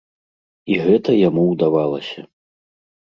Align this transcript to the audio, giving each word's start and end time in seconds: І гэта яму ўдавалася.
І 0.71 0.77
гэта 0.85 1.15
яму 1.27 1.43
ўдавалася. 1.51 2.21